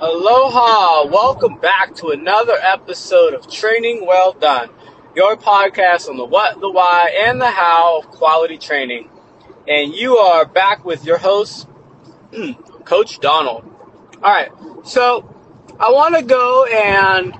Aloha! 0.00 1.06
Welcome 1.08 1.58
back 1.58 1.96
to 1.96 2.10
another 2.10 2.52
episode 2.52 3.34
of 3.34 3.50
Training 3.50 4.06
Well 4.06 4.32
Done, 4.32 4.70
your 5.16 5.36
podcast 5.36 6.08
on 6.08 6.16
the 6.16 6.24
what, 6.24 6.60
the 6.60 6.70
why, 6.70 7.12
and 7.26 7.40
the 7.40 7.50
how 7.50 7.98
of 7.98 8.10
quality 8.12 8.58
training. 8.58 9.10
And 9.66 9.92
you 9.92 10.16
are 10.18 10.44
back 10.46 10.84
with 10.84 11.04
your 11.04 11.18
host, 11.18 11.66
Coach 12.84 13.18
Donald. 13.18 13.68
Alright, 14.18 14.52
so 14.84 15.34
I 15.80 15.90
want 15.90 16.14
to 16.14 16.22
go 16.22 16.64
and, 16.66 17.34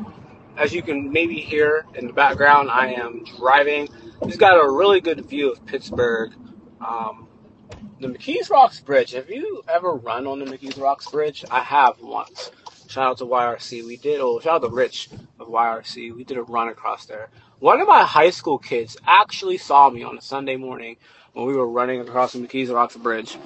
as 0.57 0.75
you 0.75 0.83
can 0.83 1.13
maybe 1.13 1.37
hear 1.37 1.87
in 1.95 2.09
the 2.09 2.13
background, 2.13 2.71
I 2.73 2.95
am 2.95 3.23
driving. 3.37 3.89
Just 4.27 4.41
got 4.41 4.55
a 4.55 4.69
really 4.69 5.01
good 5.01 5.25
view 5.27 5.53
of 5.53 5.65
Pittsburgh. 5.65 6.35
Um, 6.85 7.29
the 8.01 8.09
McKees 8.09 8.51
Rocks 8.51 8.81
Bridge. 8.81 9.13
Have 9.13 9.29
you 9.31 9.63
ever 9.69 9.93
run 9.93 10.27
on 10.27 10.39
the 10.39 10.45
McKees 10.45 10.81
Rocks 10.81 11.11
Bridge? 11.11 11.45
I 11.51 11.61
have 11.61 12.01
once. 12.01 12.51
Shout 12.89 13.11
out 13.11 13.19
to 13.19 13.27
YRC. 13.27 13.85
We 13.85 13.97
did, 13.97 14.21
oh, 14.21 14.41
shout 14.41 14.63
out 14.63 14.69
to 14.69 14.75
Rich 14.75 15.11
of 15.39 15.49
YRC. 15.49 16.15
We 16.15 16.25
did 16.25 16.39
a 16.39 16.43
run 16.43 16.69
across 16.69 17.07
there. 17.07 17.29
One 17.59 17.81
of 17.81 17.89
my 17.89 18.05
high 18.05 18.31
school 18.31 18.59
kids 18.59 18.97
actually 19.07 19.59
saw 19.59 19.91
me 19.91 20.05
on 20.05 20.17
a 20.17 20.23
Sunday 20.23 20.57
morning 20.57 20.97
when 21.33 21.47
we 21.47 21.55
were 21.55 21.69
running 21.69 22.01
across 22.01 22.33
the 22.33 22.39
McKees 22.39 22.73
Rocks 22.73 22.97
Bridge. 22.97 23.37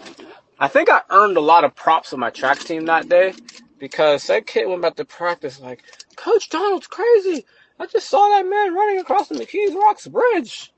I 0.58 0.68
think 0.68 0.90
I 0.90 1.00
earned 1.10 1.36
a 1.36 1.40
lot 1.40 1.64
of 1.64 1.74
props 1.74 2.12
on 2.12 2.20
my 2.20 2.30
track 2.30 2.60
team 2.60 2.84
that 2.86 3.08
day 3.08 3.34
because 3.78 4.26
that 4.28 4.46
kid 4.46 4.68
went 4.68 4.82
back 4.82 4.96
to 4.96 5.04
practice 5.04 5.60
like, 5.60 5.82
Coach 6.14 6.50
Donald's 6.50 6.86
crazy. 6.86 7.44
I 7.80 7.86
just 7.86 8.08
saw 8.08 8.28
that 8.28 8.46
man 8.46 8.74
running 8.74 9.00
across 9.00 9.28
the 9.28 9.34
McKees 9.34 9.74
Rocks 9.74 10.06
Bridge. 10.06 10.72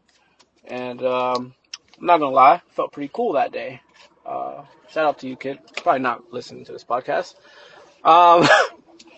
And, 0.64 1.02
um, 1.02 1.54
I'm 1.98 2.06
not 2.06 2.18
gonna 2.18 2.34
lie, 2.34 2.62
felt 2.70 2.92
pretty 2.92 3.10
cool 3.12 3.32
that 3.34 3.52
day. 3.52 3.80
Uh, 4.26 4.64
shout 4.90 5.06
out 5.06 5.18
to 5.20 5.28
you, 5.28 5.36
kid. 5.36 5.58
Probably 5.82 6.00
not 6.00 6.32
listening 6.32 6.64
to 6.66 6.72
this 6.72 6.84
podcast. 6.84 7.34
Um, 8.04 8.48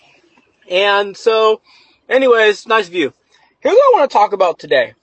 and 0.70 1.16
so, 1.16 1.60
anyways, 2.08 2.66
nice 2.66 2.88
view. 2.88 3.12
Here's 3.60 3.74
what 3.74 3.94
I 3.94 3.98
want 3.98 4.10
to 4.10 4.14
talk 4.16 4.32
about 4.32 4.58
today. 4.58 4.94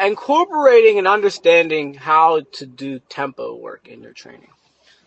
Incorporating 0.00 0.98
and 0.98 1.06
understanding 1.06 1.94
how 1.94 2.42
to 2.52 2.66
do 2.66 3.00
tempo 3.08 3.54
work 3.56 3.88
in 3.88 4.02
your 4.02 4.12
training. 4.12 4.48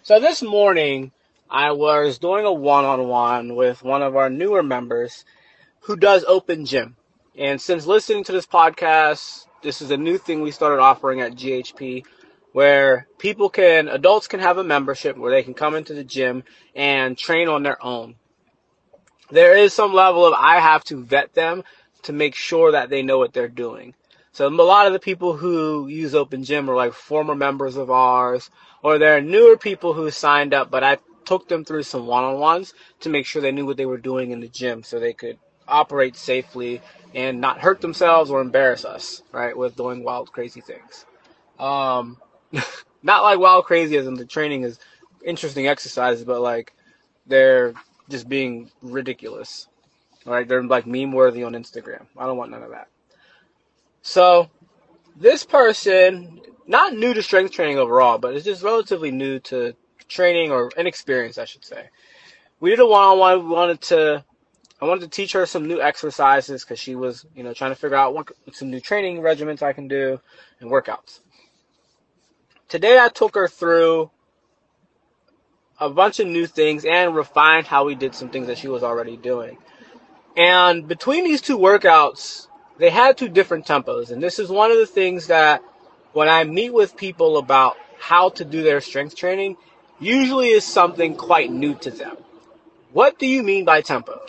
So 0.03 0.19
this 0.19 0.41
morning, 0.41 1.11
I 1.50 1.72
was 1.72 2.19
doing 2.19 2.45
a 2.45 2.52
one-on-one 2.52 3.56
with 3.56 3.83
one 3.83 4.02
of 4.02 4.16
our 4.16 4.30
newer 4.30 4.61
members 4.61 5.23
who 5.81 5.95
does 5.95 6.25
open 6.25 6.66
gym. 6.66 6.97
And 7.38 7.59
since 7.59 7.85
listening 7.85 8.23
to 8.25 8.31
this 8.31 8.45
podcast, 8.45 9.45
this 9.64 9.81
is 9.81 9.92
a 9.92 9.97
new 9.97 10.17
thing 10.17 10.42
we 10.42 10.52
started 10.52 10.81
offering 10.81 11.22
at 11.22 11.33
GHP 11.33 12.06
where 12.52 13.08
people 13.17 13.50
can, 13.50 13.88
adults 13.88 14.28
can 14.28 14.39
have 14.39 14.59
a 14.59 14.64
membership 14.64 15.17
where 15.17 15.31
they 15.31 15.42
can 15.42 15.56
come 15.56 15.73
into 15.73 15.94
the 15.94 16.03
gym 16.03 16.44
and 16.75 17.17
train 17.17 17.47
on 17.47 17.64
their 17.64 17.84
own. 17.84 18.16
There 19.31 19.58
is 19.58 19.73
some 19.73 19.94
level 19.94 20.25
of 20.25 20.34
I 20.38 20.59
have 20.59 20.84
to 20.86 21.03
vet 21.03 21.34
them 21.34 21.64
to 22.03 22.14
make 22.14 22.36
sure 22.36 22.73
that 22.73 22.89
they 22.89 23.02
know 23.02 23.17
what 23.17 23.34
they're 23.34 23.47
doing. 23.47 23.95
So 24.34 24.47
a 24.47 24.50
lot 24.50 24.88
of 24.88 24.94
the 24.94 25.00
people 25.00 25.36
who 25.36 25.88
use 25.88 26.14
Open 26.14 26.44
Gym 26.44 26.69
are 26.69 26.75
like 26.75 26.94
former 26.94 27.36
members 27.36 27.78
of 27.78 27.89
ours, 27.89 28.50
or 28.84 28.97
they're 28.97 29.22
newer 29.22 29.58
people 29.58 29.94
who 29.94 30.11
signed 30.11 30.53
up, 30.53 30.69
but 30.69 30.84
I 30.84 30.97
took 31.25 31.47
them 31.47 31.64
through 31.64 31.84
some 31.84 32.06
one-on-ones 32.06 32.73
to 33.02 33.09
make 33.09 33.25
sure 33.25 33.41
they 33.41 33.52
knew 33.52 33.66
what 33.66 33.78
they 33.78 33.86
were 33.86 33.97
doing 33.97 34.31
in 34.31 34.39
the 34.39 34.47
gym 34.47 34.84
so 34.84 35.00
they 35.00 35.14
could 35.14 35.39
operate 35.67 36.16
safely 36.16 36.81
and 37.14 37.39
not 37.39 37.59
hurt 37.59 37.81
themselves 37.81 38.31
or 38.31 38.42
embarrass 38.42 38.86
us, 38.86 39.22
right, 39.31 39.56
with 39.56 39.75
doing 39.75 40.03
wild, 40.03 40.31
crazy 40.31 40.61
things. 40.61 41.06
Um, 41.59 42.17
not 43.03 43.23
like 43.23 43.39
wild, 43.39 43.66
crazy 43.66 43.97
as 43.97 44.08
in 44.08 44.16
the 44.16 44.25
training 44.25 44.64
is 44.64 44.80
interesting 45.23 45.67
exercises, 45.67 46.23
but 46.25 46.41
like 46.41 46.73
they're 47.28 47.73
just 48.09 48.28
being 48.28 48.69
ridiculous, 48.81 49.67
right? 50.25 50.47
They're 50.47 50.64
like 50.64 50.88
meme 50.88 51.11
worthy 51.11 51.44
on 51.44 51.53
Instagram. 51.53 52.06
I 52.17 52.25
don't 52.25 52.38
want 52.38 52.52
none 52.52 52.64
of 52.64 52.72
that. 52.72 52.88
So, 54.02 54.50
this 55.16 55.45
person, 55.45 56.41
not 56.68 56.94
new 56.94 57.13
to 57.13 57.24
strength 57.24 57.51
training 57.51 57.78
overall, 57.78 58.18
but 58.18 58.35
is 58.35 58.44
just 58.44 58.63
relatively 58.63 59.12
new 59.12 59.40
to 59.40 59.75
training 60.09 60.51
or 60.51 60.72
inexperienced, 60.75 61.40
I 61.40 61.45
should 61.45 61.63
say. 61.63 61.90
We 62.59 62.69
did 62.69 62.80
a 62.80 62.85
one-on-one. 62.85 63.44
We 63.44 63.50
wanted 63.50 63.81
to 63.81 64.25
I 64.83 64.85
wanted 64.85 65.09
to 65.09 65.16
teach 65.16 65.31
her 65.31 65.45
some 65.45 65.66
new 65.66 65.79
exercises 65.79 66.66
because 66.66 66.77
she 66.77 66.94
was, 66.94 67.25
you 67.33 67.41
know, 67.41 67.53
trying 67.53 67.71
to 67.71 67.75
figure 67.75 67.95
out 67.95 68.13
what 68.13 68.33
some 68.51 68.69
new 68.69 68.81
training 68.81 69.21
regimens 69.21 69.61
I 69.61 69.71
can 69.71 69.88
do 69.88 70.19
and 70.59 70.69
workouts. 70.69 71.21
Today 72.67 72.99
I 72.99 73.07
took 73.07 73.35
her 73.35 73.47
through 73.47 74.11
a 75.79 75.89
bunch 75.89 76.19
of 76.19 76.27
new 76.27 76.45
things 76.45 76.83
and 76.83 77.16
refined 77.16 77.66
how 77.66 77.85
we 77.85 77.95
did 77.95 78.13
some 78.13 78.27
things 78.27 78.47
that 78.47 78.57
she 78.57 78.67
was 78.67 78.83
already 78.83 79.16
doing. 79.16 79.57
And 80.35 80.85
between 80.85 81.23
these 81.23 81.39
two 81.39 81.57
workouts, 81.57 82.50
they 82.77 82.89
had 82.89 83.17
two 83.17 83.29
different 83.29 83.65
tempos. 83.65 84.11
And 84.11 84.21
this 84.21 84.38
is 84.38 84.50
one 84.50 84.69
of 84.69 84.77
the 84.79 84.85
things 84.85 85.27
that 85.27 85.63
when 86.11 86.27
I 86.27 86.44
meet 86.44 86.73
with 86.73 86.97
people 86.97 87.38
about 87.38 87.77
how 88.00 88.31
to 88.31 88.44
do 88.44 88.63
their 88.63 88.81
strength 88.81 89.15
training, 89.15 89.55
usually 90.01 90.50
is 90.50 90.65
something 90.65 91.15
quite 91.15 91.50
new 91.50 91.73
to 91.75 91.89
them. 91.89 92.17
What 92.91 93.17
do 93.17 93.27
you 93.27 93.44
mean 93.44 93.63
by 93.63 93.79
tempo? 93.79 94.19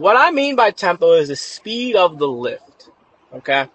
What 0.00 0.16
I 0.16 0.30
mean 0.30 0.56
by 0.56 0.70
tempo 0.70 1.12
is 1.12 1.28
the 1.28 1.36
speed 1.36 1.94
of 1.94 2.18
the 2.18 2.26
lift. 2.26 2.88
Okay? 3.34 3.66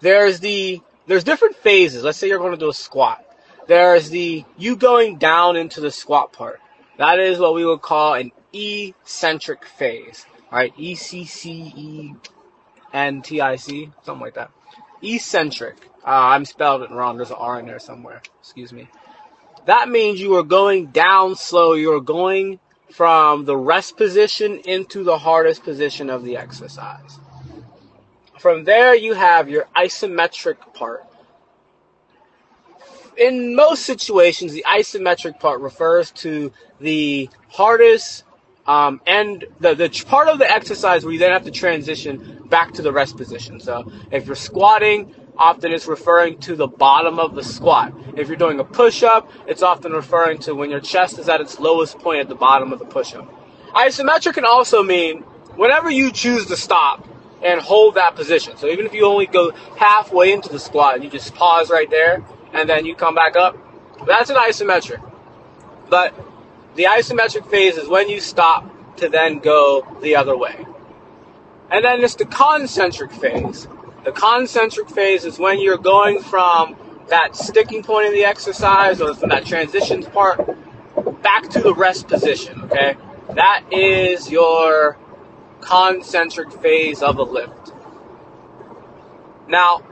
There's 0.00 0.40
the 0.40 0.82
there's 1.06 1.22
different 1.22 1.54
phases. 1.54 2.02
Let's 2.02 2.18
say 2.18 2.26
you're 2.26 2.40
going 2.40 2.50
to 2.50 2.58
do 2.58 2.70
a 2.70 2.74
squat. 2.74 3.24
There's 3.68 4.10
the 4.10 4.44
you 4.58 4.74
going 4.74 5.18
down 5.18 5.54
into 5.54 5.80
the 5.80 5.92
squat 5.92 6.32
part. 6.32 6.58
That 6.98 7.20
is 7.20 7.38
what 7.38 7.54
we 7.54 7.64
would 7.64 7.82
call 7.82 8.14
an 8.14 8.32
eccentric 8.52 9.64
phase. 9.64 10.26
Alright, 10.50 10.74
E 10.76 10.96
C 10.96 11.24
C 11.24 11.72
E 11.76 12.14
N 12.92 13.22
T 13.22 13.40
I 13.40 13.54
C, 13.54 13.92
something 14.02 14.20
like 14.20 14.34
that. 14.34 14.50
Eccentric. 15.02 15.76
Uh, 16.04 16.34
I'm 16.34 16.44
spelled 16.44 16.82
it 16.82 16.90
wrong. 16.90 17.16
There's 17.16 17.30
an 17.30 17.36
R 17.38 17.60
in 17.60 17.66
there 17.66 17.78
somewhere. 17.78 18.22
Excuse 18.40 18.72
me. 18.72 18.88
That 19.66 19.88
means 19.88 20.20
you 20.20 20.34
are 20.34 20.42
going 20.42 20.86
down 20.86 21.36
slow. 21.36 21.74
You 21.74 21.94
are 21.94 22.00
going 22.00 22.58
from 22.92 23.44
the 23.44 23.56
rest 23.56 23.96
position 23.96 24.58
into 24.58 25.04
the 25.04 25.18
hardest 25.18 25.62
position 25.62 26.10
of 26.10 26.24
the 26.24 26.36
exercise. 26.36 27.18
From 28.38 28.64
there, 28.64 28.94
you 28.94 29.14
have 29.14 29.48
your 29.48 29.66
isometric 29.76 30.56
part. 30.74 31.04
In 33.16 33.54
most 33.54 33.84
situations, 33.84 34.52
the 34.52 34.64
isometric 34.66 35.38
part 35.38 35.60
refers 35.60 36.10
to 36.12 36.52
the 36.80 37.28
hardest 37.48 38.24
um, 38.66 39.00
and 39.06 39.44
the, 39.58 39.74
the 39.74 39.88
part 40.06 40.28
of 40.28 40.38
the 40.38 40.50
exercise 40.50 41.04
where 41.04 41.12
you 41.12 41.18
then 41.18 41.32
have 41.32 41.44
to 41.44 41.50
transition 41.50 42.46
back 42.48 42.72
to 42.74 42.82
the 42.82 42.92
rest 42.92 43.16
position. 43.16 43.58
So 43.58 43.90
if 44.12 44.26
you're 44.26 44.36
squatting, 44.36 45.12
often 45.40 45.72
it's 45.72 45.86
referring 45.86 46.38
to 46.38 46.54
the 46.54 46.68
bottom 46.68 47.18
of 47.18 47.34
the 47.34 47.42
squat. 47.42 47.94
If 48.16 48.28
you're 48.28 48.36
doing 48.36 48.60
a 48.60 48.64
push 48.64 49.02
up, 49.02 49.30
it's 49.48 49.62
often 49.62 49.92
referring 49.92 50.38
to 50.40 50.54
when 50.54 50.70
your 50.70 50.80
chest 50.80 51.18
is 51.18 51.28
at 51.28 51.40
its 51.40 51.58
lowest 51.58 51.98
point 51.98 52.20
at 52.20 52.28
the 52.28 52.34
bottom 52.34 52.72
of 52.72 52.78
the 52.78 52.84
push 52.84 53.14
up. 53.14 53.26
Isometric 53.74 54.34
can 54.34 54.44
also 54.44 54.82
mean 54.82 55.22
whenever 55.56 55.90
you 55.90 56.12
choose 56.12 56.46
to 56.46 56.56
stop 56.56 57.08
and 57.42 57.58
hold 57.58 57.94
that 57.94 58.16
position. 58.16 58.58
So 58.58 58.66
even 58.66 58.84
if 58.84 58.92
you 58.92 59.06
only 59.06 59.26
go 59.26 59.52
halfway 59.78 60.32
into 60.32 60.50
the 60.50 60.58
squat 60.58 60.96
and 60.96 61.04
you 61.04 61.08
just 61.08 61.34
pause 61.34 61.70
right 61.70 61.88
there 61.88 62.22
and 62.52 62.68
then 62.68 62.84
you 62.84 62.94
come 62.94 63.14
back 63.14 63.34
up, 63.34 63.56
that's 64.06 64.28
an 64.28 64.36
isometric. 64.36 65.02
But 65.88 66.14
the 66.76 66.84
isometric 66.84 67.50
phase 67.50 67.78
is 67.78 67.88
when 67.88 68.10
you 68.10 68.20
stop 68.20 68.96
to 68.98 69.08
then 69.08 69.38
go 69.38 69.86
the 70.02 70.16
other 70.16 70.36
way. 70.36 70.66
And 71.70 71.82
then 71.82 72.04
it's 72.04 72.16
the 72.16 72.26
concentric 72.26 73.12
phase. 73.12 73.66
The 74.04 74.12
concentric 74.12 74.88
phase 74.88 75.24
is 75.24 75.38
when 75.38 75.60
you're 75.60 75.76
going 75.76 76.22
from 76.22 76.76
that 77.08 77.36
sticking 77.36 77.82
point 77.82 78.06
in 78.06 78.14
the 78.14 78.24
exercise 78.24 79.00
or 79.00 79.14
from 79.14 79.28
that 79.28 79.44
transitions 79.44 80.06
part 80.06 80.56
back 81.22 81.50
to 81.50 81.60
the 81.60 81.74
rest 81.74 82.08
position, 82.08 82.62
okay? 82.62 82.96
That 83.34 83.64
is 83.70 84.30
your 84.30 84.96
concentric 85.60 86.50
phase 86.52 87.02
of 87.02 87.18
a 87.18 87.22
lift. 87.22 87.72
Now, 89.48 89.82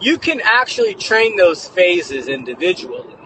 you 0.00 0.18
can 0.18 0.40
actually 0.42 0.94
train 0.94 1.36
those 1.36 1.66
phases 1.66 2.28
individually 2.28 3.16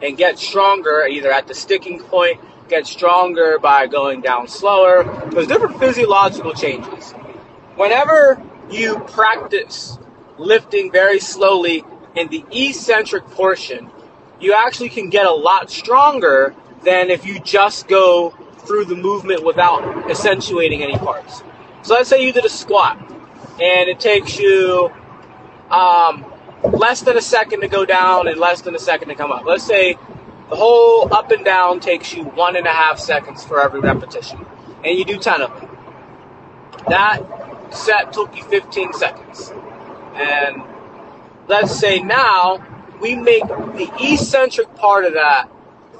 and 0.00 0.16
get 0.16 0.38
stronger 0.38 1.06
either 1.06 1.30
at 1.30 1.48
the 1.48 1.54
sticking 1.54 2.00
point, 2.00 2.40
get 2.68 2.86
stronger 2.86 3.58
by 3.58 3.86
going 3.86 4.20
down 4.20 4.48
slower. 4.48 5.28
There's 5.30 5.46
different 5.46 5.78
physiological 5.78 6.54
changes. 6.54 7.12
Whenever 7.76 8.40
you 8.72 9.00
practice 9.00 9.98
lifting 10.38 10.92
very 10.92 11.20
slowly 11.20 11.84
in 12.16 12.28
the 12.28 12.44
eccentric 12.52 13.26
portion, 13.26 13.90
you 14.40 14.54
actually 14.54 14.90
can 14.90 15.10
get 15.10 15.26
a 15.26 15.32
lot 15.32 15.70
stronger 15.70 16.54
than 16.84 17.10
if 17.10 17.26
you 17.26 17.40
just 17.40 17.88
go 17.88 18.30
through 18.60 18.86
the 18.86 18.96
movement 18.96 19.44
without 19.44 20.10
accentuating 20.10 20.82
any 20.82 20.98
parts. 20.98 21.42
So 21.82 21.94
let's 21.94 22.08
say 22.10 22.24
you 22.24 22.32
did 22.32 22.44
a 22.44 22.50
squat 22.50 22.98
and 23.60 23.88
it 23.88 24.00
takes 24.00 24.38
you 24.38 24.92
um, 25.70 26.26
less 26.64 27.02
than 27.02 27.16
a 27.16 27.22
second 27.22 27.62
to 27.62 27.68
go 27.68 27.86
down 27.86 28.28
and 28.28 28.38
less 28.38 28.62
than 28.62 28.74
a 28.74 28.78
second 28.78 29.08
to 29.08 29.16
come 29.16 29.32
up. 29.32 29.44
Let's 29.44 29.64
say 29.66 29.96
The 30.50 30.56
whole 30.56 31.12
up 31.14 31.30
and 31.32 31.44
down 31.44 31.80
takes 31.80 32.14
you 32.14 32.24
one 32.24 32.56
and 32.56 32.66
a 32.66 32.72
half 32.72 32.98
seconds 33.00 33.44
for 33.44 33.60
every 33.62 33.80
repetition. 33.80 34.46
And 34.84 34.98
you 34.98 35.04
do 35.04 35.18
10 35.18 35.42
of 35.42 35.60
them. 35.60 35.78
That 36.88 37.22
set 37.70 38.12
took 38.12 38.36
you 38.36 38.44
15 38.44 38.92
seconds. 38.92 39.52
And 40.14 40.62
let's 41.46 41.78
say 41.78 42.00
now 42.00 42.64
we 43.00 43.14
make 43.14 43.46
the 43.46 43.90
eccentric 44.00 44.74
part 44.76 45.04
of 45.04 45.14
that 45.14 45.48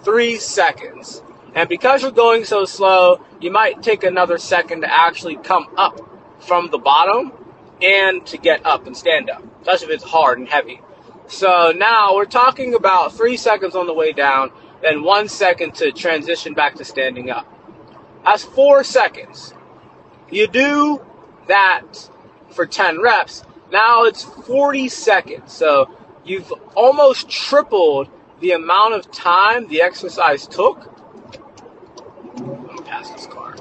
three 0.03 0.37
seconds. 0.37 1.23
And 1.55 1.69
because 1.69 2.03
you're 2.03 2.11
going 2.11 2.44
so 2.44 2.65
slow, 2.65 3.25
you 3.41 3.50
might 3.50 3.82
take 3.82 4.05
another 4.05 4.38
second 4.38 4.82
to 4.82 4.93
actually 4.93 5.37
come 5.37 5.69
up 5.76 6.00
from 6.41 6.70
the 6.70 6.79
bottom 6.79 7.32
and 7.82 8.25
to 8.26 8.37
get 8.37 8.65
up 8.67 8.87
and 8.87 8.97
stand 8.97 9.31
up, 9.31 9.43
especially 9.61 9.94
if 9.94 10.03
it's 10.03 10.11
hard 10.11 10.38
and 10.38 10.49
heavy. 10.49 10.81
So 11.26 11.73
now 11.76 12.15
we're 12.15 12.25
talking 12.25 12.75
about 12.75 13.12
three 13.12 13.37
seconds 13.37 13.75
on 13.75 13.87
the 13.87 13.94
way 13.94 14.12
down, 14.12 14.50
then 14.82 15.03
one 15.03 15.29
second 15.29 15.75
to 15.76 15.93
transition 15.93 16.55
back 16.55 16.76
to 16.76 16.85
standing 16.85 17.31
up. 17.31 17.47
That's 18.25 18.44
four 18.44 18.82
seconds. 18.85 19.55
You 20.31 20.47
do 20.47 21.05
that 21.49 21.83
for 22.50 22.67
10 22.67 23.00
reps. 23.00 23.45
Now 23.73 24.05
it's 24.05 24.23
40 24.23 24.89
seconds. 24.89 25.53
So 25.53 25.91
you've 26.25 26.53
almost 26.75 27.29
tripled 27.29 28.09
the 28.41 28.53
amount 28.53 28.95
of 28.95 29.11
time 29.11 29.69
the 29.69 29.83
exercise 29.83 30.47
took. 30.47 30.95
I'm 32.37 32.67
gonna 32.67 32.83
pass 32.83 33.11
this 33.11 33.27
car. 33.27 33.56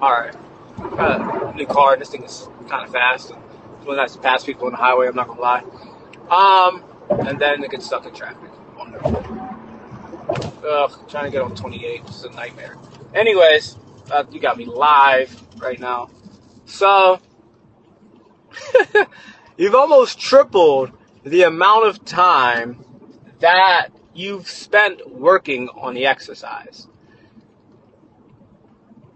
Alright. 0.00 0.34
Uh, 0.78 1.52
new 1.54 1.66
car. 1.66 1.96
This 1.96 2.10
thing 2.10 2.24
is 2.24 2.48
kind 2.68 2.84
of 2.84 2.92
fast 2.92 3.30
when 3.84 3.98
I 3.98 4.06
pass 4.08 4.44
people 4.44 4.66
on 4.66 4.72
the 4.72 4.78
highway. 4.78 5.06
I'm 5.06 5.14
not 5.14 5.28
gonna 5.28 5.40
lie. 5.40 5.62
Um, 6.30 6.82
and 7.26 7.38
then 7.38 7.62
it 7.62 7.70
gets 7.70 7.86
stuck 7.86 8.06
in 8.06 8.14
traffic. 8.14 8.50
Ugh, 10.64 10.92
trying 11.08 11.24
to 11.24 11.30
get 11.30 11.42
on 11.42 11.54
28 11.54 12.06
This 12.06 12.16
is 12.16 12.24
a 12.24 12.30
nightmare. 12.30 12.76
Anyways, 13.14 13.76
uh, 14.12 14.24
you 14.30 14.38
got 14.38 14.58
me 14.58 14.66
live 14.66 15.42
right 15.60 15.80
now. 15.80 16.10
So, 16.66 17.20
you've 19.56 19.74
almost 19.74 20.20
tripled 20.20 20.92
the 21.24 21.42
amount 21.42 21.86
of 21.86 22.04
time 22.04 22.84
that 23.40 23.88
you've 24.14 24.48
spent 24.48 25.10
working 25.10 25.68
on 25.70 25.94
the 25.94 26.06
exercise. 26.06 26.86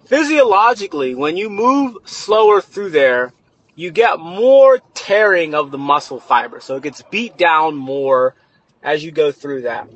Physiologically, 0.06 1.14
when 1.14 1.36
you 1.36 1.50
move 1.50 1.98
slower 2.04 2.60
through 2.60 2.90
there, 2.90 3.32
you 3.74 3.90
get 3.90 4.18
more 4.18 4.78
tearing 4.94 5.54
of 5.54 5.70
the 5.70 5.78
muscle 5.78 6.20
fiber. 6.20 6.60
So 6.60 6.76
it 6.76 6.84
gets 6.84 7.02
beat 7.10 7.36
down 7.36 7.76
more 7.76 8.34
as 8.82 9.04
you 9.04 9.10
go 9.10 9.30
through 9.30 9.62
that. 9.62 9.88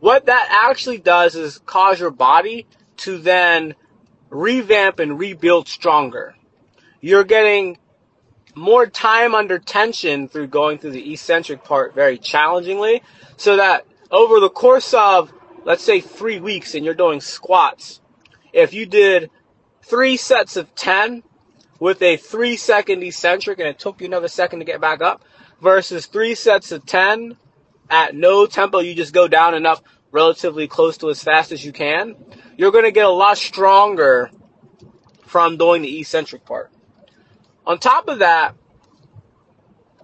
What 0.00 0.26
that 0.26 0.48
actually 0.68 0.98
does 0.98 1.34
is 1.34 1.58
cause 1.66 2.00
your 2.00 2.10
body 2.10 2.66
to 2.98 3.18
then 3.18 3.74
revamp 4.30 4.98
and 4.98 5.18
rebuild 5.18 5.68
stronger. 5.68 6.34
You're 7.00 7.24
getting 7.24 7.78
more 8.54 8.86
time 8.86 9.34
under 9.34 9.58
tension 9.58 10.28
through 10.28 10.46
going 10.46 10.78
through 10.78 10.92
the 10.92 11.12
eccentric 11.12 11.62
part 11.62 11.94
very 11.94 12.16
challengingly 12.16 13.02
so 13.36 13.56
that 13.56 13.86
over 14.10 14.40
the 14.40 14.48
course 14.48 14.94
of 14.94 15.30
let's 15.64 15.84
say 15.84 16.00
three 16.00 16.40
weeks 16.40 16.74
and 16.74 16.82
you're 16.82 16.94
doing 16.94 17.20
squats 17.20 18.00
if 18.54 18.72
you 18.72 18.86
did 18.86 19.30
three 19.82 20.16
sets 20.16 20.56
of 20.56 20.74
10 20.74 21.22
with 21.78 22.00
a 22.00 22.16
three 22.16 22.56
second 22.56 23.02
eccentric 23.02 23.58
and 23.58 23.68
it 23.68 23.78
took 23.78 24.00
you 24.00 24.06
another 24.06 24.28
second 24.28 24.60
to 24.60 24.64
get 24.64 24.80
back 24.80 25.02
up 25.02 25.22
versus 25.60 26.06
three 26.06 26.34
sets 26.34 26.72
of 26.72 26.86
10 26.86 27.36
at 27.88 28.14
no 28.14 28.46
tempo, 28.46 28.80
you 28.80 28.94
just 28.94 29.12
go 29.12 29.28
down 29.28 29.54
enough 29.54 29.82
relatively 30.16 30.66
close 30.66 30.96
to 30.98 31.10
as 31.10 31.22
fast 31.22 31.52
as 31.52 31.64
you 31.64 31.72
can, 31.72 32.16
you're 32.56 32.72
going 32.72 32.84
to 32.84 32.90
get 32.90 33.06
a 33.06 33.10
lot 33.24 33.38
stronger 33.38 34.30
from 35.26 35.56
doing 35.56 35.82
the 35.82 36.00
eccentric 36.00 36.44
part. 36.44 36.70
On 37.66 37.78
top 37.78 38.08
of 38.08 38.18
that, 38.18 38.54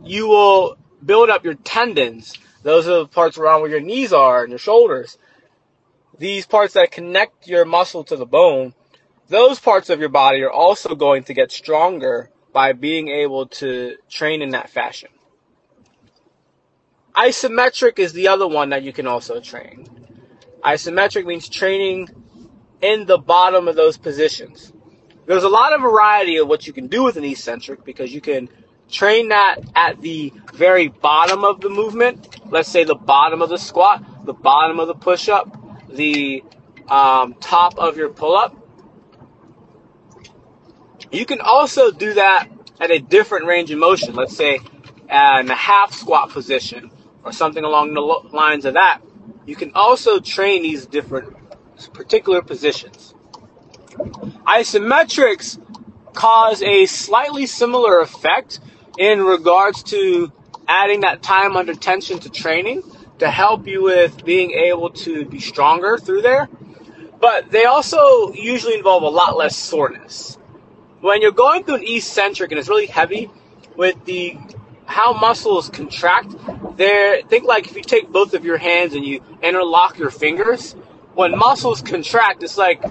you 0.04 0.28
will 0.28 0.76
build 1.04 1.30
up 1.30 1.44
your 1.44 1.54
tendons. 1.54 2.38
Those 2.62 2.86
are 2.86 2.98
the 2.98 3.06
parts 3.06 3.38
around 3.38 3.62
where 3.62 3.70
your 3.70 3.80
knees 3.80 4.12
are 4.12 4.42
and 4.42 4.50
your 4.50 4.58
shoulders. 4.58 5.18
These 6.18 6.46
parts 6.46 6.74
that 6.74 6.92
connect 6.92 7.48
your 7.48 7.64
muscle 7.64 8.04
to 8.04 8.16
the 8.16 8.26
bone 8.26 8.74
those 9.32 9.58
parts 9.58 9.88
of 9.88 9.98
your 9.98 10.10
body 10.10 10.42
are 10.42 10.50
also 10.50 10.94
going 10.94 11.24
to 11.24 11.34
get 11.34 11.50
stronger 11.50 12.30
by 12.52 12.74
being 12.74 13.08
able 13.08 13.46
to 13.46 13.96
train 14.10 14.42
in 14.42 14.50
that 14.50 14.68
fashion. 14.68 15.08
Isometric 17.16 17.98
is 17.98 18.12
the 18.12 18.28
other 18.28 18.46
one 18.46 18.70
that 18.70 18.82
you 18.82 18.92
can 18.92 19.06
also 19.06 19.40
train. 19.40 19.86
Isometric 20.64 21.26
means 21.26 21.48
training 21.48 22.08
in 22.80 23.06
the 23.06 23.18
bottom 23.18 23.68
of 23.68 23.76
those 23.76 23.96
positions. 23.96 24.72
There's 25.26 25.44
a 25.44 25.48
lot 25.48 25.72
of 25.72 25.80
variety 25.80 26.36
of 26.36 26.48
what 26.48 26.66
you 26.66 26.72
can 26.72 26.88
do 26.88 27.04
with 27.04 27.16
an 27.16 27.24
eccentric 27.24 27.84
because 27.84 28.12
you 28.12 28.20
can 28.20 28.48
train 28.90 29.28
that 29.28 29.56
at 29.74 30.00
the 30.00 30.32
very 30.52 30.88
bottom 30.88 31.44
of 31.44 31.60
the 31.60 31.68
movement. 31.68 32.40
Let's 32.50 32.68
say 32.68 32.84
the 32.84 32.94
bottom 32.94 33.40
of 33.40 33.48
the 33.48 33.56
squat, 33.56 34.26
the 34.26 34.34
bottom 34.34 34.80
of 34.80 34.88
the 34.88 34.94
push 34.94 35.28
up, 35.28 35.56
the 35.88 36.44
um, 36.88 37.34
top 37.34 37.78
of 37.78 37.96
your 37.96 38.10
pull 38.10 38.36
up. 38.36 38.56
You 41.10 41.26
can 41.26 41.40
also 41.40 41.90
do 41.90 42.14
that 42.14 42.48
at 42.80 42.90
a 42.90 42.98
different 42.98 43.46
range 43.46 43.70
of 43.70 43.78
motion. 43.78 44.14
Let's 44.14 44.36
say 44.36 44.56
in 44.56 45.50
a 45.50 45.54
half 45.54 45.92
squat 45.92 46.30
position 46.30 46.90
or 47.24 47.32
something 47.32 47.64
along 47.64 47.94
the 47.94 48.00
lines 48.00 48.64
of 48.64 48.74
that. 48.74 49.00
You 49.46 49.56
can 49.56 49.72
also 49.74 50.20
train 50.20 50.62
these 50.62 50.86
different 50.86 51.34
particular 51.92 52.42
positions. 52.42 53.14
Isometrics 54.46 55.58
cause 56.12 56.62
a 56.62 56.86
slightly 56.86 57.46
similar 57.46 58.00
effect 58.00 58.60
in 58.98 59.22
regards 59.22 59.82
to 59.84 60.30
adding 60.68 61.00
that 61.00 61.22
time 61.22 61.56
under 61.56 61.74
tension 61.74 62.18
to 62.20 62.30
training 62.30 62.82
to 63.18 63.30
help 63.30 63.66
you 63.66 63.82
with 63.82 64.24
being 64.24 64.52
able 64.52 64.90
to 64.90 65.24
be 65.24 65.40
stronger 65.40 65.98
through 65.98 66.22
there. 66.22 66.48
But 67.20 67.50
they 67.50 67.64
also 67.64 68.32
usually 68.32 68.74
involve 68.74 69.02
a 69.02 69.08
lot 69.08 69.36
less 69.36 69.56
soreness 69.56 70.38
when 71.00 71.20
you're 71.20 71.32
going 71.32 71.64
through 71.64 71.76
an 71.76 71.84
eccentric 71.84 72.52
and 72.52 72.58
it's 72.58 72.68
really 72.68 72.86
heavy, 72.86 73.30
with 73.76 74.04
the 74.04 74.38
how 74.92 75.14
muscles 75.14 75.70
contract, 75.70 76.34
there 76.76 77.22
think 77.22 77.44
like 77.44 77.66
if 77.66 77.74
you 77.74 77.82
take 77.82 78.10
both 78.10 78.34
of 78.34 78.44
your 78.44 78.58
hands 78.58 78.92
and 78.92 79.04
you 79.06 79.22
interlock 79.42 79.98
your 79.98 80.10
fingers, 80.10 80.74
when 81.14 81.36
muscles 81.36 81.80
contract, 81.80 82.42
it's 82.42 82.58
like 82.58 82.84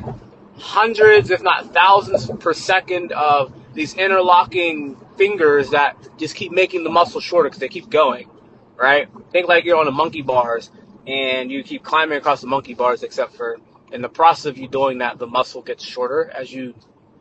hundreds, 0.57 1.29
if 1.29 1.43
not 1.43 1.73
thousands 1.73 2.29
per 2.39 2.53
second 2.53 3.11
of 3.11 3.53
these 3.75 3.93
interlocking 3.93 4.97
fingers 5.15 5.69
that 5.69 5.95
just 6.17 6.35
keep 6.35 6.51
making 6.51 6.83
the 6.83 6.89
muscle 6.89 7.21
shorter 7.21 7.49
because 7.49 7.59
they 7.59 7.69
keep 7.69 7.87
going, 7.89 8.27
right? 8.75 9.07
Think 9.31 9.47
like 9.47 9.63
you're 9.63 9.77
on 9.77 9.85
the 9.85 9.91
monkey 9.91 10.23
bars 10.23 10.71
and 11.05 11.51
you 11.51 11.63
keep 11.63 11.83
climbing 11.83 12.17
across 12.17 12.41
the 12.41 12.47
monkey 12.47 12.73
bars, 12.73 13.03
except 13.03 13.35
for 13.35 13.57
in 13.91 14.01
the 14.01 14.09
process 14.09 14.45
of 14.45 14.57
you 14.57 14.67
doing 14.67 14.97
that, 14.99 15.19
the 15.19 15.27
muscle 15.27 15.61
gets 15.61 15.83
shorter 15.83 16.31
as 16.33 16.51
you 16.51 16.73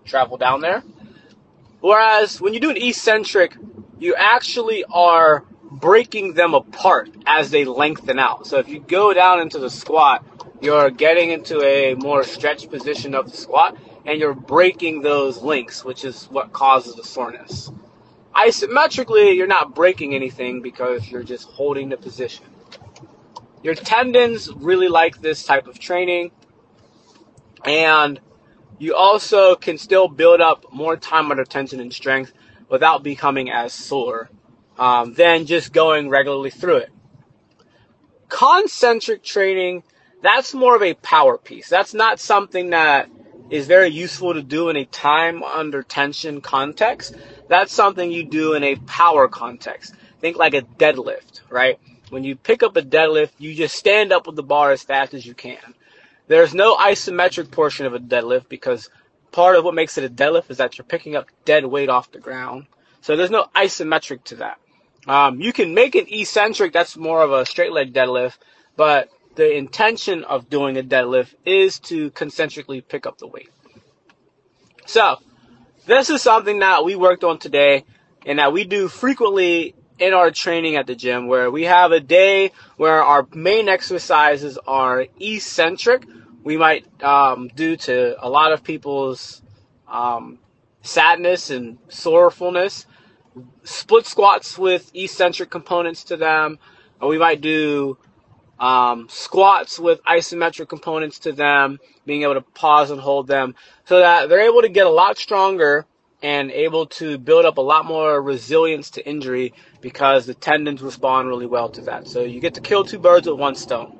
travel 0.06 0.38
down 0.38 0.62
there. 0.62 0.82
Whereas 1.80 2.40
when 2.40 2.54
you 2.54 2.60
do 2.60 2.70
an 2.70 2.78
eccentric, 2.78 3.56
you 4.00 4.14
actually 4.16 4.82
are 4.84 5.44
breaking 5.70 6.34
them 6.34 6.54
apart 6.54 7.10
as 7.26 7.50
they 7.50 7.64
lengthen 7.64 8.18
out. 8.18 8.46
So 8.46 8.58
if 8.58 8.68
you 8.68 8.80
go 8.80 9.12
down 9.12 9.40
into 9.40 9.58
the 9.58 9.70
squat, 9.70 10.24
you're 10.60 10.90
getting 10.90 11.30
into 11.30 11.62
a 11.62 11.94
more 11.94 12.24
stretched 12.24 12.70
position 12.70 13.14
of 13.14 13.30
the 13.30 13.36
squat 13.36 13.76
and 14.04 14.18
you're 14.18 14.34
breaking 14.34 15.02
those 15.02 15.42
links, 15.42 15.84
which 15.84 16.04
is 16.04 16.24
what 16.24 16.52
causes 16.52 16.96
the 16.96 17.04
soreness. 17.04 17.70
Isometrically, 18.34 19.36
you're 19.36 19.46
not 19.46 19.74
breaking 19.74 20.14
anything 20.14 20.62
because 20.62 21.08
you're 21.08 21.22
just 21.22 21.48
holding 21.48 21.90
the 21.90 21.96
position. 21.96 22.46
Your 23.62 23.74
tendons 23.74 24.50
really 24.54 24.88
like 24.88 25.20
this 25.20 25.44
type 25.44 25.66
of 25.66 25.78
training 25.78 26.30
and 27.64 28.18
you 28.78 28.94
also 28.94 29.54
can 29.56 29.76
still 29.76 30.08
build 30.08 30.40
up 30.40 30.64
more 30.72 30.96
time 30.96 31.30
under 31.30 31.44
tension 31.44 31.80
and 31.80 31.92
strength 31.92 32.32
without 32.70 33.02
becoming 33.02 33.50
as 33.50 33.72
sore 33.72 34.30
um, 34.78 35.12
than 35.14 35.44
just 35.44 35.72
going 35.72 36.08
regularly 36.08 36.50
through 36.50 36.76
it. 36.76 36.90
Concentric 38.28 39.22
training, 39.22 39.82
that's 40.22 40.54
more 40.54 40.76
of 40.76 40.82
a 40.82 40.94
power 40.94 41.36
piece. 41.36 41.68
That's 41.68 41.92
not 41.92 42.20
something 42.20 42.70
that 42.70 43.10
is 43.50 43.66
very 43.66 43.88
useful 43.88 44.34
to 44.34 44.42
do 44.42 44.68
in 44.68 44.76
a 44.76 44.84
time 44.84 45.42
under 45.42 45.82
tension 45.82 46.40
context. 46.40 47.14
That's 47.48 47.72
something 47.72 48.10
you 48.12 48.24
do 48.24 48.54
in 48.54 48.62
a 48.62 48.76
power 48.76 49.26
context. 49.28 49.94
Think 50.20 50.36
like 50.36 50.54
a 50.54 50.62
deadlift, 50.62 51.40
right? 51.50 51.78
When 52.10 52.22
you 52.22 52.36
pick 52.36 52.62
up 52.62 52.76
a 52.76 52.82
deadlift, 52.82 53.30
you 53.38 53.54
just 53.54 53.74
stand 53.74 54.12
up 54.12 54.26
with 54.26 54.36
the 54.36 54.42
bar 54.42 54.70
as 54.70 54.82
fast 54.82 55.14
as 55.14 55.26
you 55.26 55.34
can. 55.34 55.58
There's 56.28 56.54
no 56.54 56.76
isometric 56.76 57.50
portion 57.50 57.86
of 57.86 57.94
a 57.94 57.98
deadlift 57.98 58.48
because 58.48 58.88
part 59.32 59.56
of 59.56 59.64
what 59.64 59.74
makes 59.74 59.98
it 59.98 60.04
a 60.04 60.08
deadlift 60.08 60.50
is 60.50 60.58
that 60.58 60.78
you're 60.78 60.84
picking 60.84 61.16
up 61.16 61.26
dead 61.44 61.64
weight 61.64 61.88
off 61.88 62.10
the 62.12 62.18
ground. 62.18 62.66
So 63.00 63.16
there's 63.16 63.30
no 63.30 63.46
isometric 63.54 64.24
to 64.24 64.36
that. 64.36 64.58
Um, 65.06 65.40
you 65.40 65.52
can 65.52 65.74
make 65.74 65.94
an 65.94 66.06
eccentric, 66.08 66.72
that's 66.72 66.96
more 66.96 67.22
of 67.22 67.32
a 67.32 67.46
straight 67.46 67.72
leg 67.72 67.94
deadlift, 67.94 68.38
but 68.76 69.08
the 69.34 69.56
intention 69.56 70.24
of 70.24 70.50
doing 70.50 70.76
a 70.76 70.82
deadlift 70.82 71.34
is 71.44 71.78
to 71.80 72.10
concentrically 72.10 72.80
pick 72.80 73.06
up 73.06 73.18
the 73.18 73.26
weight. 73.26 73.50
So, 74.86 75.18
this 75.86 76.10
is 76.10 76.20
something 76.20 76.58
that 76.58 76.84
we 76.84 76.96
worked 76.96 77.24
on 77.24 77.38
today 77.38 77.84
and 78.26 78.38
that 78.38 78.52
we 78.52 78.64
do 78.64 78.88
frequently 78.88 79.74
in 79.98 80.14
our 80.14 80.30
training 80.30 80.76
at 80.76 80.86
the 80.86 80.94
gym 80.94 81.26
where 81.26 81.50
we 81.50 81.64
have 81.64 81.92
a 81.92 82.00
day 82.00 82.52
where 82.76 83.02
our 83.02 83.26
main 83.34 83.68
exercises 83.68 84.58
are 84.66 85.06
eccentric. 85.20 86.04
We 86.42 86.56
might 86.56 87.02
um, 87.02 87.48
do 87.54 87.76
to 87.76 88.16
a 88.24 88.28
lot 88.28 88.52
of 88.52 88.64
people's 88.64 89.42
um, 89.86 90.38
sadness 90.82 91.50
and 91.50 91.78
sorrowfulness, 91.88 92.86
split 93.64 94.06
squats 94.06 94.58
with 94.58 94.90
eccentric 94.94 95.50
components 95.50 96.04
to 96.04 96.16
them. 96.16 96.58
Or 97.00 97.08
we 97.08 97.18
might 97.18 97.40
do 97.40 97.98
um, 98.58 99.08
squats 99.08 99.78
with 99.78 100.02
isometric 100.04 100.68
components 100.68 101.18
to 101.20 101.32
them, 101.32 101.78
being 102.06 102.22
able 102.22 102.34
to 102.34 102.42
pause 102.42 102.90
and 102.90 103.00
hold 103.00 103.26
them 103.26 103.54
so 103.86 104.00
that 104.00 104.28
they're 104.28 104.40
able 104.40 104.62
to 104.62 104.68
get 104.68 104.86
a 104.86 104.90
lot 104.90 105.18
stronger 105.18 105.86
and 106.22 106.50
able 106.50 106.86
to 106.86 107.18
build 107.18 107.46
up 107.46 107.56
a 107.58 107.62
lot 107.62 107.86
more 107.86 108.20
resilience 108.20 108.90
to 108.90 109.08
injury 109.08 109.54
because 109.80 110.26
the 110.26 110.34
tendons 110.34 110.82
respond 110.82 111.28
really 111.28 111.46
well 111.46 111.70
to 111.70 111.80
that. 111.82 112.06
So 112.06 112.22
you 112.22 112.40
get 112.40 112.54
to 112.54 112.60
kill 112.60 112.84
two 112.84 112.98
birds 112.98 113.26
with 113.26 113.38
one 113.38 113.54
stone. 113.54 113.99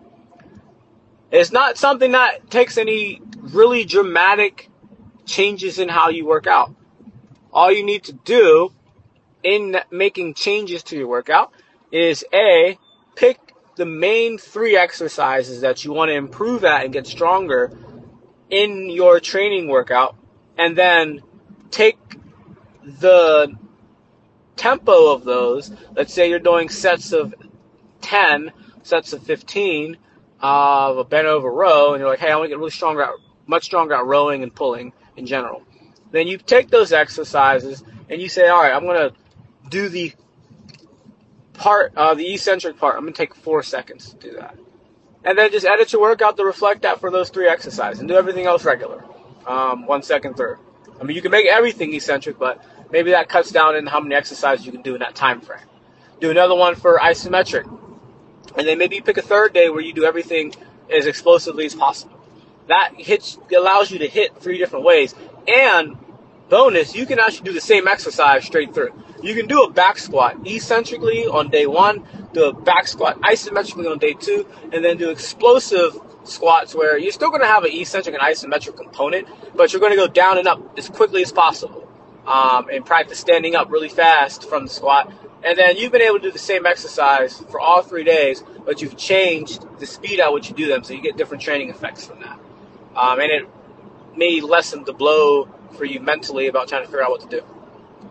It's 1.30 1.52
not 1.52 1.78
something 1.78 2.12
that 2.12 2.50
takes 2.50 2.76
any 2.76 3.22
really 3.40 3.84
dramatic 3.84 4.68
changes 5.26 5.78
in 5.78 5.88
how 5.88 6.08
you 6.08 6.26
work 6.26 6.46
out. 6.46 6.74
All 7.52 7.70
you 7.70 7.84
need 7.84 8.04
to 8.04 8.12
do 8.12 8.72
in 9.42 9.76
making 9.90 10.34
changes 10.34 10.82
to 10.84 10.96
your 10.96 11.06
workout 11.06 11.52
is 11.92 12.24
A, 12.32 12.78
pick 13.14 13.54
the 13.76 13.86
main 13.86 14.38
three 14.38 14.76
exercises 14.76 15.60
that 15.60 15.84
you 15.84 15.92
want 15.92 16.10
to 16.10 16.14
improve 16.14 16.64
at 16.64 16.84
and 16.84 16.92
get 16.92 17.06
stronger 17.06 17.72
in 18.50 18.90
your 18.90 19.20
training 19.20 19.68
workout, 19.68 20.16
and 20.58 20.76
then 20.76 21.20
take 21.70 21.98
the 22.82 23.56
tempo 24.56 25.12
of 25.12 25.24
those. 25.24 25.70
Let's 25.94 26.12
say 26.12 26.28
you're 26.28 26.40
doing 26.40 26.68
sets 26.68 27.12
of 27.12 27.34
10, 28.00 28.52
sets 28.82 29.12
of 29.12 29.22
15 29.22 29.96
of 30.40 30.98
a 30.98 31.04
bent 31.04 31.26
over 31.26 31.50
row, 31.50 31.92
and 31.92 32.00
you're 32.00 32.08
like, 32.08 32.18
hey, 32.18 32.30
I 32.30 32.36
want 32.36 32.46
to 32.46 32.48
get 32.48 32.58
really 32.58 32.70
stronger, 32.70 33.02
at, 33.02 33.10
much 33.46 33.64
stronger 33.64 33.94
at 33.94 34.04
rowing 34.04 34.42
and 34.42 34.54
pulling 34.54 34.92
in 35.16 35.26
general. 35.26 35.62
Then 36.10 36.26
you 36.26 36.38
take 36.38 36.70
those 36.70 36.92
exercises 36.92 37.84
and 38.08 38.20
you 38.20 38.28
say, 38.28 38.48
all 38.48 38.62
right, 38.62 38.72
I'm 38.72 38.84
going 38.84 39.10
to 39.10 39.14
do 39.68 39.88
the 39.88 40.12
part, 41.52 41.92
uh, 41.96 42.14
the 42.14 42.34
eccentric 42.34 42.78
part. 42.78 42.96
I'm 42.96 43.02
going 43.02 43.12
to 43.12 43.16
take 43.16 43.34
four 43.34 43.62
seconds 43.62 44.10
to 44.10 44.16
do 44.16 44.36
that. 44.36 44.56
And 45.22 45.36
then 45.36 45.52
just 45.52 45.66
edit 45.66 45.92
your 45.92 46.02
workout 46.02 46.36
to 46.38 46.44
reflect 46.44 46.82
that 46.82 46.98
for 46.98 47.10
those 47.10 47.28
three 47.28 47.46
exercises 47.46 48.00
and 48.00 48.08
do 48.08 48.16
everything 48.16 48.46
else 48.46 48.64
regular. 48.64 49.04
Um, 49.46 49.86
one 49.86 50.02
second 50.02 50.36
through. 50.36 50.58
I 51.00 51.04
mean, 51.04 51.16
you 51.16 51.22
can 51.22 51.30
make 51.30 51.46
everything 51.46 51.94
eccentric, 51.94 52.38
but 52.38 52.62
maybe 52.90 53.10
that 53.10 53.28
cuts 53.28 53.50
down 53.50 53.76
in 53.76 53.86
how 53.86 54.00
many 54.00 54.14
exercises 54.14 54.66
you 54.66 54.72
can 54.72 54.82
do 54.82 54.94
in 54.94 55.00
that 55.00 55.14
time 55.14 55.40
frame. 55.40 55.60
Do 56.20 56.30
another 56.30 56.54
one 56.54 56.74
for 56.74 56.98
isometric. 56.98 57.64
And 58.56 58.66
then 58.66 58.78
maybe 58.78 58.96
you 58.96 59.02
pick 59.02 59.18
a 59.18 59.22
third 59.22 59.52
day 59.52 59.68
where 59.70 59.80
you 59.80 59.92
do 59.92 60.04
everything 60.04 60.54
as 60.92 61.06
explosively 61.06 61.66
as 61.66 61.74
possible. 61.74 62.18
That 62.68 62.92
hits 62.96 63.38
allows 63.56 63.90
you 63.90 63.98
to 64.00 64.08
hit 64.08 64.36
three 64.38 64.58
different 64.58 64.84
ways. 64.84 65.14
And 65.48 65.96
bonus, 66.48 66.94
you 66.94 67.06
can 67.06 67.18
actually 67.18 67.44
do 67.44 67.52
the 67.52 67.60
same 67.60 67.88
exercise 67.88 68.44
straight 68.44 68.74
through. 68.74 68.92
You 69.22 69.34
can 69.34 69.46
do 69.46 69.62
a 69.62 69.70
back 69.70 69.98
squat 69.98 70.46
eccentrically 70.46 71.26
on 71.26 71.50
day 71.50 71.66
one, 71.66 72.04
do 72.32 72.44
a 72.44 72.52
back 72.52 72.86
squat 72.86 73.20
isometrically 73.20 73.90
on 73.90 73.98
day 73.98 74.14
two, 74.14 74.46
and 74.72 74.84
then 74.84 74.96
do 74.96 75.10
explosive 75.10 75.98
squats 76.24 76.74
where 76.74 76.98
you're 76.98 77.12
still 77.12 77.30
going 77.30 77.42
to 77.42 77.46
have 77.46 77.64
an 77.64 77.70
eccentric 77.72 78.14
and 78.14 78.22
isometric 78.22 78.76
component, 78.76 79.28
but 79.54 79.72
you're 79.72 79.80
going 79.80 79.92
to 79.92 79.96
go 79.96 80.06
down 80.06 80.38
and 80.38 80.46
up 80.46 80.78
as 80.78 80.88
quickly 80.88 81.22
as 81.22 81.32
possible 81.32 81.88
um, 82.26 82.68
and 82.70 82.84
practice 82.84 83.18
standing 83.18 83.56
up 83.56 83.70
really 83.70 83.88
fast 83.88 84.48
from 84.48 84.64
the 84.64 84.70
squat. 84.70 85.12
And 85.42 85.56
then 85.58 85.76
you've 85.76 85.92
been 85.92 86.02
able 86.02 86.18
to 86.18 86.22
do 86.24 86.30
the 86.30 86.38
same 86.38 86.66
exercise 86.66 87.38
for 87.50 87.60
all 87.60 87.82
three 87.82 88.04
days, 88.04 88.44
but 88.64 88.82
you've 88.82 88.96
changed 88.96 89.64
the 89.78 89.86
speed 89.86 90.20
at 90.20 90.32
which 90.32 90.48
you 90.48 90.54
do 90.54 90.68
them, 90.68 90.84
so 90.84 90.92
you 90.92 91.00
get 91.00 91.16
different 91.16 91.42
training 91.42 91.70
effects 91.70 92.06
from 92.06 92.20
that. 92.20 92.38
Um, 92.94 93.20
and 93.20 93.30
it 93.30 93.48
may 94.16 94.40
lessen 94.40 94.84
the 94.84 94.92
blow 94.92 95.48
for 95.76 95.84
you 95.84 96.00
mentally 96.00 96.48
about 96.48 96.68
trying 96.68 96.82
to 96.82 96.86
figure 96.86 97.02
out 97.02 97.10
what 97.10 97.20
to 97.22 97.28
do. 97.28 97.42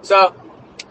So, 0.01 0.33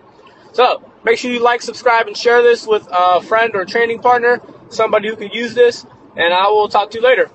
So 0.53 0.89
make 1.05 1.19
sure 1.19 1.33
you 1.33 1.41
like, 1.41 1.63
subscribe, 1.63 2.07
and 2.07 2.17
share 2.17 2.43
this 2.43 2.65
with 2.65 2.87
a 2.93 3.21
friend 3.23 3.57
or 3.57 3.65
training 3.65 4.03
partner, 4.03 4.41
somebody 4.69 5.09
who 5.09 5.17
could 5.17 5.35
use 5.35 5.53
this. 5.55 5.85
And 6.17 6.35
I 6.35 6.49
will 6.49 6.69
talk 6.69 6.91
to 6.93 6.99
you 6.99 7.05
later. 7.05 7.31